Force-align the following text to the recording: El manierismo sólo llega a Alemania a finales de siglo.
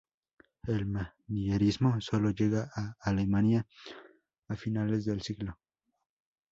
El 0.63 0.87
manierismo 0.87 1.97
sólo 2.01 2.31
llega 2.31 2.71
a 2.75 2.97
Alemania 3.01 3.67
a 4.47 4.55
finales 4.55 5.05
de 5.05 5.19
siglo. 5.19 5.59